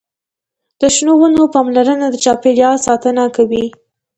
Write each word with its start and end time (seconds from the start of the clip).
د 0.79 0.81
شنو 0.95 1.13
ونو 1.19 1.43
پاملرنه 1.55 2.07
د 2.09 2.15
چاپیریال 2.25 2.77
ساتنه 2.87 3.23
کوي. 3.35 3.65